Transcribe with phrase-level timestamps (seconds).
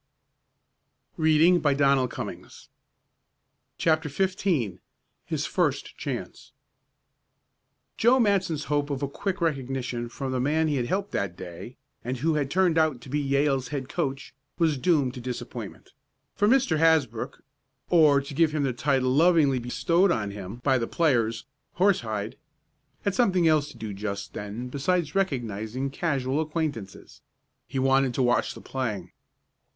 [1.15, 1.27] "I I wonder
[1.69, 2.45] if he'll remember me?"
[3.77, 4.79] CHAPTER XV
[5.25, 6.53] HIS FIRST CHANCE
[7.97, 11.77] Joe Matson's hope of a quick recognition from the man he had helped that day,
[12.03, 15.91] and who had turned out to be Yale's head coach, was doomed to disappointment,
[16.33, 16.79] for Mr.
[16.79, 17.43] Hasbrook
[17.91, 22.37] or, to give him the title lovingly bestowed on him by the players, "Horsehide"
[23.03, 27.21] had something else to do just then besides recognizing casual acquaintances.
[27.67, 29.11] He wanted to watch the playing.